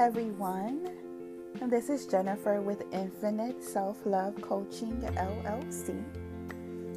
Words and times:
everyone. 0.00 0.88
This 1.68 1.90
is 1.90 2.06
Jennifer 2.06 2.62
with 2.62 2.84
Infinite 2.90 3.62
Self 3.62 3.98
Love 4.06 4.40
Coaching 4.40 4.98
LLC. 5.02 6.02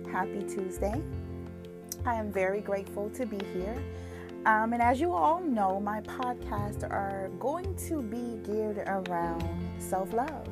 Happy 0.09 0.41
Tuesday. 0.43 1.01
I 2.05 2.15
am 2.15 2.31
very 2.31 2.61
grateful 2.61 3.09
to 3.09 3.25
be 3.25 3.43
here. 3.51 3.75
Um, 4.45 4.71
and 4.71 4.81
as 4.81 5.01
you 5.01 5.11
all 5.11 5.41
know, 5.41 5.81
my 5.81 5.99
podcasts 5.99 6.89
are 6.89 7.29
going 7.41 7.75
to 7.89 8.01
be 8.01 8.39
geared 8.49 8.77
around 8.87 9.43
self 9.79 10.13
love. 10.13 10.47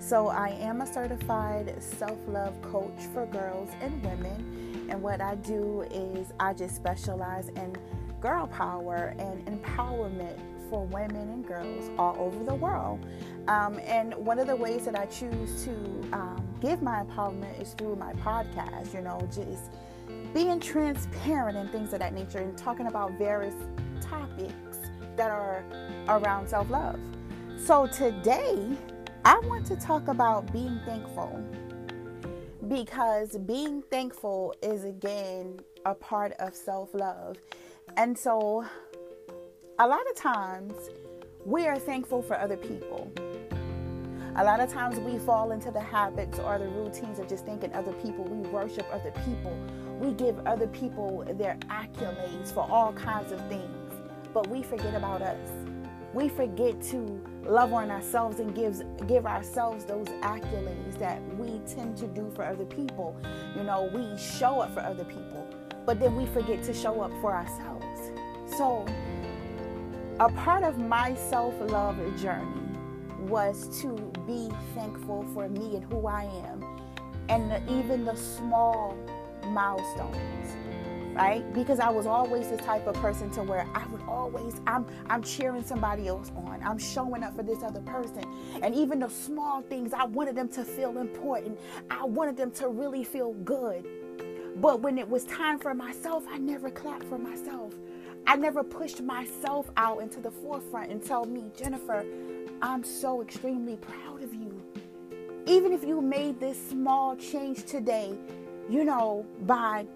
So, 0.00 0.26
I 0.26 0.48
am 0.48 0.80
a 0.80 0.92
certified 0.92 1.80
self 1.80 2.18
love 2.26 2.60
coach 2.62 3.00
for 3.14 3.26
girls 3.26 3.70
and 3.80 4.02
women. 4.04 4.88
And 4.90 5.00
what 5.00 5.20
I 5.20 5.36
do 5.36 5.82
is 5.82 6.32
I 6.40 6.52
just 6.52 6.74
specialize 6.74 7.50
in 7.50 7.76
girl 8.20 8.48
power 8.48 9.14
and 9.20 9.46
empowerment 9.46 10.40
for 10.72 10.86
women 10.86 11.28
and 11.28 11.46
girls 11.46 11.90
all 11.98 12.16
over 12.18 12.42
the 12.44 12.54
world. 12.54 12.98
Um, 13.46 13.78
and 13.80 14.14
one 14.14 14.38
of 14.38 14.46
the 14.46 14.56
ways 14.56 14.86
that 14.86 14.98
I 14.98 15.04
choose 15.04 15.64
to 15.66 15.70
um, 16.14 16.42
give 16.62 16.80
my 16.80 17.04
empowerment 17.04 17.60
is 17.60 17.74
through 17.74 17.96
my 17.96 18.14
podcast, 18.14 18.94
you 18.94 19.02
know, 19.02 19.20
just 19.30 19.70
being 20.32 20.58
transparent 20.60 21.58
and 21.58 21.70
things 21.70 21.92
of 21.92 21.98
that 21.98 22.14
nature 22.14 22.38
and 22.38 22.56
talking 22.56 22.86
about 22.86 23.12
various 23.18 23.54
topics 24.00 24.78
that 25.16 25.30
are 25.30 25.62
around 26.08 26.48
self 26.48 26.70
love. 26.70 26.98
So 27.58 27.86
today, 27.86 28.66
I 29.26 29.38
want 29.40 29.66
to 29.66 29.76
talk 29.76 30.08
about 30.08 30.50
being 30.54 30.80
thankful 30.86 31.38
because 32.68 33.36
being 33.44 33.82
thankful 33.90 34.54
is 34.62 34.84
again 34.84 35.60
a 35.84 35.94
part 35.94 36.32
of 36.38 36.54
self 36.54 36.94
love. 36.94 37.36
And 37.98 38.18
so 38.18 38.64
a 39.78 39.86
lot 39.86 40.02
of 40.10 40.16
times 40.16 40.90
we 41.44 41.66
are 41.66 41.78
thankful 41.78 42.22
for 42.22 42.38
other 42.38 42.56
people. 42.56 43.10
A 44.36 44.44
lot 44.44 44.60
of 44.60 44.70
times 44.70 44.98
we 45.00 45.18
fall 45.18 45.50
into 45.50 45.70
the 45.70 45.80
habits 45.80 46.38
or 46.38 46.58
the 46.58 46.68
routines 46.68 47.18
of 47.18 47.28
just 47.28 47.44
thinking 47.46 47.72
other 47.72 47.92
people. 47.94 48.24
We 48.24 48.48
worship 48.50 48.86
other 48.92 49.12
people. 49.24 49.56
We 49.98 50.12
give 50.12 50.38
other 50.46 50.66
people 50.66 51.24
their 51.36 51.56
accolades 51.68 52.52
for 52.52 52.70
all 52.70 52.92
kinds 52.92 53.32
of 53.32 53.46
things. 53.48 53.92
But 54.34 54.46
we 54.48 54.62
forget 54.62 54.94
about 54.94 55.22
us. 55.22 55.50
We 56.12 56.28
forget 56.28 56.80
to 56.82 57.20
love 57.44 57.72
on 57.72 57.90
ourselves 57.90 58.40
and 58.40 58.54
gives 58.54 58.82
give 59.06 59.26
ourselves 59.26 59.84
those 59.84 60.06
accolades 60.20 60.98
that 60.98 61.22
we 61.36 61.60
tend 61.66 61.96
to 61.98 62.06
do 62.06 62.30
for 62.34 62.44
other 62.44 62.66
people. 62.66 63.16
You 63.56 63.64
know, 63.64 63.90
we 63.94 64.18
show 64.18 64.60
up 64.60 64.74
for 64.74 64.80
other 64.80 65.04
people, 65.04 65.46
but 65.86 65.98
then 65.98 66.14
we 66.14 66.26
forget 66.26 66.62
to 66.64 66.74
show 66.74 67.00
up 67.00 67.10
for 67.22 67.34
ourselves. 67.34 68.12
So 68.56 68.86
a 70.20 70.28
part 70.28 70.62
of 70.62 70.78
my 70.78 71.14
self 71.14 71.54
love 71.70 71.96
journey 72.20 72.62
was 73.20 73.80
to 73.80 73.94
be 74.26 74.50
thankful 74.74 75.24
for 75.32 75.48
me 75.48 75.76
and 75.76 75.84
who 75.92 76.06
I 76.06 76.24
am, 76.24 76.64
and 77.28 77.50
the, 77.50 77.62
even 77.78 78.04
the 78.04 78.16
small 78.16 78.96
milestones, 79.46 80.56
right? 81.14 81.42
Because 81.54 81.80
I 81.80 81.88
was 81.88 82.06
always 82.06 82.48
the 82.48 82.56
type 82.56 82.86
of 82.86 82.94
person 82.96 83.30
to 83.30 83.42
where 83.42 83.66
I 83.74 83.86
would 83.86 84.02
always 84.02 84.60
I'm 84.66 84.86
I'm 85.08 85.22
cheering 85.22 85.64
somebody 85.64 86.08
else 86.08 86.30
on. 86.36 86.60
I'm 86.62 86.78
showing 86.78 87.22
up 87.22 87.34
for 87.34 87.42
this 87.42 87.62
other 87.62 87.80
person, 87.80 88.24
and 88.62 88.74
even 88.74 88.98
the 88.98 89.08
small 89.08 89.62
things 89.62 89.92
I 89.92 90.04
wanted 90.04 90.36
them 90.36 90.48
to 90.50 90.64
feel 90.64 90.98
important. 90.98 91.58
I 91.90 92.04
wanted 92.04 92.36
them 92.36 92.50
to 92.52 92.68
really 92.68 93.04
feel 93.04 93.32
good. 93.44 93.86
But 94.56 94.80
when 94.80 94.98
it 94.98 95.08
was 95.08 95.24
time 95.24 95.58
for 95.58 95.74
myself, 95.74 96.24
I 96.30 96.36
never 96.36 96.70
clapped 96.70 97.04
for 97.04 97.18
myself. 97.18 97.72
I 98.26 98.36
never 98.36 98.62
pushed 98.62 99.02
myself 99.02 99.70
out 99.76 100.00
into 100.00 100.20
the 100.20 100.30
forefront 100.30 100.90
and 100.90 101.04
tell 101.04 101.24
me, 101.24 101.50
Jennifer, 101.56 102.04
I'm 102.62 102.84
so 102.84 103.20
extremely 103.20 103.76
proud 103.76 104.22
of 104.22 104.32
you. 104.32 104.62
Even 105.46 105.72
if 105.72 105.82
you 105.82 106.00
made 106.00 106.38
this 106.38 106.56
small 106.68 107.16
change 107.16 107.64
today, 107.64 108.16
you 108.70 108.84
know, 108.84 109.26
by 109.42 109.86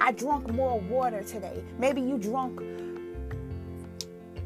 I 0.00 0.12
drunk 0.12 0.50
more 0.52 0.80
water 0.80 1.22
today. 1.22 1.62
Maybe 1.78 2.00
you 2.00 2.18
drunk 2.18 2.60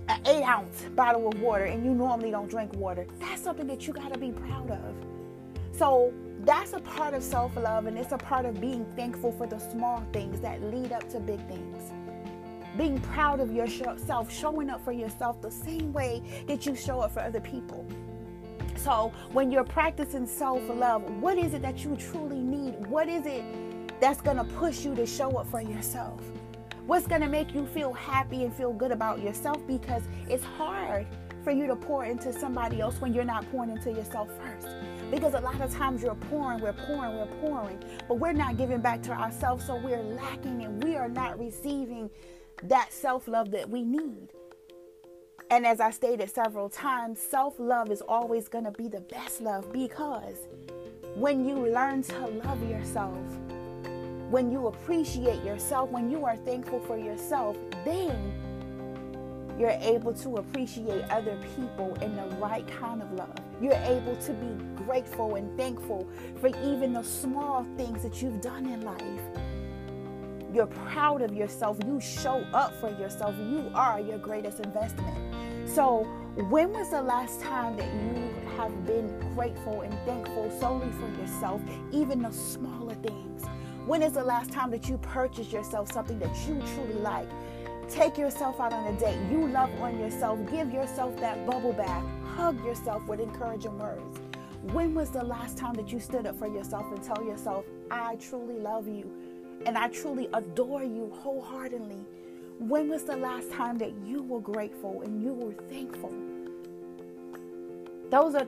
an 0.09 0.21
eight 0.27 0.43
ounce 0.43 0.85
bottle 0.95 1.29
of 1.29 1.41
water 1.41 1.65
and 1.65 1.85
you 1.85 1.95
normally 1.95 2.31
don't 2.31 2.49
drink 2.49 2.75
water. 2.75 3.07
That's 3.21 3.43
something 3.43 3.67
that 3.69 3.87
you 3.87 3.93
got 3.93 4.13
to 4.13 4.19
be 4.19 4.33
proud 4.33 4.71
of. 4.71 4.95
So 5.73 6.13
that's 6.41 6.73
a 6.73 6.81
part 6.81 7.15
of 7.15 7.23
self 7.23 7.57
love 7.57 7.87
and 7.87 7.97
it's 7.97 8.13
a 8.13 8.19
part 8.19 8.45
of 8.45 8.61
being 8.61 8.85
thankful 8.97 9.33
for 9.33 9.47
the 9.47 9.59
small 9.59 10.05
things 10.13 10.41
that 10.41 10.63
lead 10.63 10.93
up 10.93 11.09
to 11.11 11.21
big 11.21 11.41
things 11.49 11.93
being 12.77 13.01
proud 13.01 13.41
of 13.41 13.53
yourself, 13.53 14.33
showing 14.33 14.71
up 14.71 14.85
for 14.85 14.93
yourself 14.93 15.41
the 15.41 15.51
same 15.51 15.93
way 15.93 16.23
that 16.47 16.67
you 16.67 16.75
show 16.75 17.01
up 17.01 17.12
for 17.12 17.21
other 17.21 17.41
people. 17.41 17.87
So, 18.77 19.12
when 19.33 19.51
you're 19.51 19.65
practicing 19.65 20.27
self 20.27 20.62
love, 20.69 21.03
what 21.21 21.39
is 21.39 21.55
it 21.55 21.62
that 21.62 21.85
you 21.85 21.97
truly 21.97 22.41
need? 22.41 22.87
What 22.87 23.09
is 23.09 23.25
it 23.25 23.45
that's 24.01 24.21
going 24.21 24.37
to 24.37 24.45
push 24.45 24.85
you 24.85 24.95
to 24.97 25.07
show 25.07 25.31
up 25.39 25.47
for 25.51 25.61
yourself? 25.61 26.21
What's 26.87 27.07
going 27.07 27.23
to 27.23 27.29
make 27.29 27.55
you 27.55 27.67
feel 27.67 27.93
happy 27.93 28.45
and 28.45 28.53
feel 28.53 28.73
good 28.73 28.91
about 28.91 29.23
yourself? 29.23 29.67
Because 29.67 30.03
it's 30.29 30.45
hard 30.45 31.06
for 31.43 31.51
you 31.51 31.67
to 31.67 31.77
pour 31.77 32.05
into 32.05 32.33
somebody 32.33 32.81
else 32.81 33.01
when 33.01 33.15
you're 33.15 33.25
not 33.25 33.51
pouring 33.51 33.71
into 33.71 33.91
yourself 33.91 34.29
first. 34.39 34.69
Because 35.11 35.35
a 35.35 35.41
lot 35.41 35.61
of 35.61 35.73
times 35.73 36.03
you're 36.03 36.15
pouring, 36.15 36.61
we're 36.61 36.73
pouring, 36.73 37.17
we're 37.17 37.41
pouring, 37.41 37.83
but 38.09 38.19
we're 38.19 38.33
not 38.33 38.56
giving 38.56 38.81
back 38.81 39.03
to 39.03 39.12
ourselves, 39.12 39.67
so 39.67 39.77
we're 39.77 40.03
lacking 40.03 40.65
and 40.65 40.83
we 40.83 40.97
are 40.97 41.09
not 41.09 41.39
receiving 41.39 42.11
that 42.69 42.93
self 42.93 43.29
love 43.29 43.51
that 43.51 43.69
we 43.69 43.83
need. 43.83 44.31
And 45.51 45.67
as 45.67 45.81
I 45.81 45.91
stated 45.91 46.31
several 46.31 46.69
times, 46.69 47.21
self 47.21 47.59
love 47.59 47.91
is 47.91 48.01
always 48.01 48.49
going 48.49 48.65
to 48.65 48.71
be 48.71 48.89
the 48.89 49.01
best 49.01 49.41
love 49.41 49.73
because 49.73 50.37
when 51.15 51.47
you 51.47 51.57
learn 51.57 52.03
to 52.03 52.27
love 52.27 52.69
yourself, 52.69 53.19
when 54.31 54.51
you 54.51 54.67
appreciate 54.67 55.45
yourself, 55.45 55.91
when 55.91 56.11
you 56.11 56.25
are 56.25 56.37
thankful 56.39 56.81
for 56.81 56.97
yourself, 56.97 57.57
then 57.85 58.33
you're 59.59 59.79
able 59.81 60.13
to 60.15 60.37
appreciate 60.37 61.05
other 61.11 61.39
people 61.55 61.95
in 62.01 62.17
the 62.17 62.25
right 62.37 62.67
kind 62.67 63.03
of 63.03 63.13
love. 63.13 63.37
You're 63.61 63.75
able 63.75 64.17
to 64.17 64.33
be 64.33 64.83
grateful 64.85 65.37
and 65.37 65.57
thankful 65.57 66.09
for 66.41 66.49
even 66.49 66.95
the 66.95 67.05
small 67.05 67.65
things 67.77 68.03
that 68.03 68.21
you've 68.21 68.41
done 68.41 68.67
in 68.67 68.81
life 68.83 69.44
you're 70.55 70.67
proud 70.67 71.21
of 71.21 71.35
yourself. 71.35 71.79
You 71.85 72.01
show 72.01 72.47
up 72.53 72.73
for 72.81 72.89
yourself. 72.91 73.35
You 73.39 73.71
are 73.75 74.01
your 74.01 74.19
greatest 74.19 74.61
investment. 74.61 75.17
So, 75.69 76.05
when 76.49 76.73
was 76.73 76.91
the 76.91 77.03
last 77.03 77.41
time 77.41 77.77
that 77.77 77.93
you 77.93 78.33
have 78.57 78.87
been 78.87 79.19
grateful 79.35 79.81
and 79.81 79.93
thankful 80.05 80.51
solely 80.61 80.91
for 80.93 81.09
yourself, 81.21 81.61
even 81.91 82.23
the 82.23 82.31
smaller 82.31 82.95
things? 82.95 83.45
When 83.87 84.03
is 84.03 84.13
the 84.13 84.25
last 84.25 84.53
time 84.53 84.71
that 84.71 84.89
you 84.89 84.97
purchased 84.99 85.53
yourself 85.53 85.93
something 85.93 86.19
that 86.21 86.35
you 86.47 86.63
truly 86.75 86.95
like? 86.95 87.29
Take 87.89 88.17
yourself 88.17 88.61
out 88.61 88.73
on 88.73 88.95
a 88.95 88.99
date. 88.99 89.19
You 89.31 89.49
love 89.49 89.71
on 89.81 89.99
yourself. 89.99 90.39
Give 90.51 90.73
yourself 90.73 91.19
that 91.21 91.45
bubble 91.47 91.73
bath. 91.73 92.05
Hug 92.37 92.65
yourself 92.65 93.07
with 93.07 93.21
encouraging 93.21 93.79
words. 93.79 94.19
When 94.73 94.95
was 94.95 95.11
the 95.11 95.23
last 95.23 95.59
time 95.59 95.75
that 95.75 95.93
you 95.93 96.01
stood 96.01 96.27
up 96.27 96.39
for 96.39 96.47
yourself 96.47 96.87
and 96.91 97.03
tell 97.03 97.23
yourself, 97.25 97.67
I 97.91 98.17
truly 98.17 98.55
love 98.55 98.89
you? 98.89 99.11
And 99.67 99.79
I 99.79 99.89
truly 99.89 100.29
adore 100.33 100.83
you 100.83 101.13
wholeheartedly. 101.21 102.05
When 102.59 102.89
was 102.89 103.05
the 103.05 103.17
last 103.17 103.51
time 103.51 103.79
that 103.79 103.93
you 104.07 104.23
were 104.23 104.41
grateful 104.41 105.03
and 105.03 105.23
you 105.23 105.33
were 105.33 105.53
thankful? 105.69 106.13
Those 108.11 108.35
are 108.35 108.47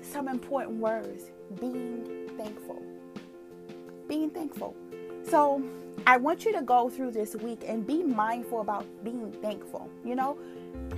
some 0.00 0.28
important 0.28 0.78
words 0.78 1.30
being 1.60 2.28
thankful. 2.36 2.82
Being 4.08 4.30
thankful. 4.30 4.76
So, 5.28 5.62
I 6.06 6.16
want 6.16 6.44
you 6.44 6.52
to 6.52 6.62
go 6.62 6.90
through 6.90 7.12
this 7.12 7.36
week 7.36 7.62
and 7.66 7.86
be 7.86 8.02
mindful 8.02 8.60
about 8.60 8.86
being 9.04 9.30
thankful. 9.40 9.88
You 10.04 10.16
know, 10.16 10.36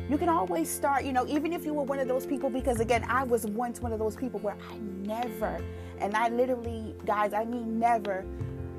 you 0.09 0.17
can 0.17 0.29
always 0.29 0.71
start, 0.71 1.05
you 1.05 1.13
know, 1.13 1.27
even 1.27 1.53
if 1.53 1.65
you 1.67 1.75
were 1.75 1.83
one 1.83 1.99
of 1.99 2.09
those 2.09 2.25
people, 2.25 2.49
because 2.49 2.81
again, 2.81 3.05
I 3.09 3.25
was 3.25 3.45
once 3.47 3.81
one 3.81 3.93
of 3.93 3.99
those 3.99 4.17
people 4.17 4.41
where 4.41 4.57
I 4.71 4.77
never, 5.07 5.61
and 5.99 6.17
I 6.17 6.29
literally, 6.29 6.95
guys, 7.05 7.35
I 7.35 7.45
mean 7.45 7.79
never 7.79 8.25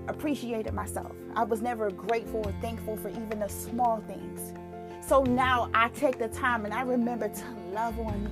appreciated 0.08 0.74
myself. 0.74 1.16
I 1.36 1.44
was 1.44 1.62
never 1.62 1.92
grateful 1.92 2.42
or 2.46 2.52
thankful 2.62 2.98
for 2.98 3.10
even 3.10 3.40
the 3.40 3.48
small 3.48 4.04
things. 4.08 4.54
So 5.02 5.24
now 5.24 5.70
I 5.74 5.90
take 5.90 6.18
the 6.18 6.30
time 6.30 6.66
and 6.66 6.74
I 6.74 6.82
remember 6.82 7.30
to 7.30 7.46
love 7.74 8.00
on 8.00 8.24
me. 8.24 8.32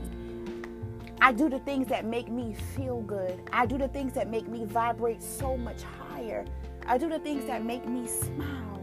I 1.22 1.32
do 1.32 1.50
the 1.50 1.60
things 1.60 1.88
that 1.88 2.06
make 2.06 2.30
me 2.30 2.56
feel 2.76 3.02
good. 3.02 3.42
I 3.54 3.66
do 3.66 3.78
the 3.78 3.88
things 3.88 4.14
that 4.14 4.30
make 4.30 4.48
me 4.48 4.66
vibrate 4.66 5.22
so 5.22 5.56
much 5.56 5.84
higher. 5.84 6.46
I 6.86 6.98
do 6.98 7.08
the 7.08 7.20
things 7.20 7.46
that 7.46 7.64
make 7.64 7.88
me 7.88 8.08
smile. 8.08 8.82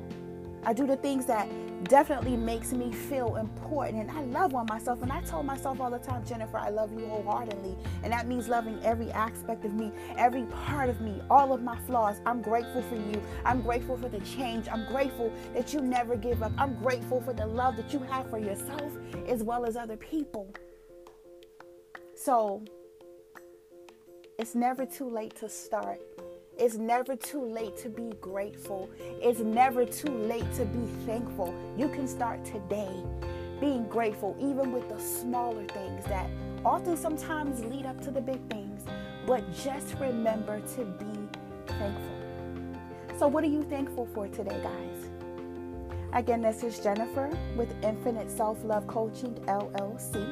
I 0.64 0.72
do 0.72 0.86
the 0.86 0.96
things 0.96 1.26
that 1.26 1.48
definitely 1.84 2.36
makes 2.36 2.72
me 2.72 2.92
feel 2.92 3.36
important. 3.36 4.08
And 4.08 4.10
I 4.10 4.22
love 4.24 4.54
on 4.54 4.66
myself. 4.66 5.02
And 5.02 5.10
I 5.10 5.20
told 5.22 5.46
myself 5.46 5.80
all 5.80 5.90
the 5.90 5.98
time, 5.98 6.24
Jennifer, 6.24 6.58
I 6.58 6.70
love 6.70 6.92
you 6.92 7.06
wholeheartedly. 7.06 7.76
And 8.02 8.12
that 8.12 8.26
means 8.26 8.48
loving 8.48 8.78
every 8.82 9.10
aspect 9.12 9.64
of 9.64 9.72
me, 9.72 9.90
every 10.16 10.44
part 10.44 10.88
of 10.90 11.00
me, 11.00 11.20
all 11.30 11.52
of 11.52 11.62
my 11.62 11.78
flaws. 11.86 12.20
I'm 12.26 12.42
grateful 12.42 12.82
for 12.82 12.96
you. 12.96 13.22
I'm 13.44 13.62
grateful 13.62 13.96
for 13.96 14.08
the 14.08 14.20
change. 14.20 14.68
I'm 14.68 14.86
grateful 14.86 15.32
that 15.54 15.72
you 15.72 15.80
never 15.80 16.16
give 16.16 16.42
up. 16.42 16.52
I'm 16.58 16.74
grateful 16.76 17.20
for 17.20 17.32
the 17.32 17.46
love 17.46 17.76
that 17.76 17.92
you 17.92 18.00
have 18.10 18.28
for 18.30 18.38
yourself 18.38 18.92
as 19.26 19.42
well 19.42 19.64
as 19.64 19.76
other 19.76 19.96
people. 19.96 20.52
So 22.14 22.62
it's 24.38 24.54
never 24.54 24.84
too 24.84 25.08
late 25.08 25.34
to 25.36 25.48
start. 25.48 26.00
It's 26.60 26.76
never 26.76 27.16
too 27.16 27.42
late 27.42 27.74
to 27.78 27.88
be 27.88 28.12
grateful. 28.20 28.90
It's 29.00 29.40
never 29.40 29.86
too 29.86 30.10
late 30.10 30.44
to 30.56 30.66
be 30.66 30.86
thankful. 31.06 31.54
You 31.74 31.88
can 31.88 32.06
start 32.06 32.44
today 32.44 33.02
being 33.58 33.88
grateful, 33.88 34.36
even 34.38 34.70
with 34.70 34.86
the 34.90 35.00
smaller 35.00 35.64
things 35.68 36.04
that 36.04 36.28
often 36.62 36.98
sometimes 36.98 37.64
lead 37.64 37.86
up 37.86 37.98
to 38.02 38.10
the 38.10 38.20
big 38.20 38.46
things. 38.50 38.82
But 39.26 39.50
just 39.54 39.94
remember 39.98 40.60
to 40.60 40.84
be 40.84 41.38
thankful. 41.66 42.16
So, 43.18 43.26
what 43.26 43.42
are 43.42 43.48
you 43.48 43.62
thankful 43.62 44.06
for 44.12 44.28
today, 44.28 44.60
guys? 44.62 45.08
Again, 46.12 46.42
this 46.42 46.62
is 46.62 46.78
Jennifer 46.78 47.30
with 47.56 47.72
Infinite 47.82 48.30
Self 48.30 48.62
Love 48.64 48.86
Coaching 48.86 49.34
LLC. 49.46 50.30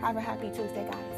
Have 0.00 0.16
a 0.16 0.20
happy 0.20 0.48
Tuesday, 0.48 0.84
guys. 0.90 1.13